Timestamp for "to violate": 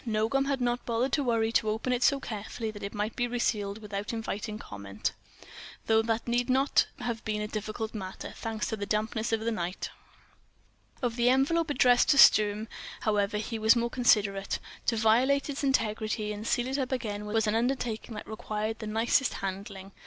14.87-15.51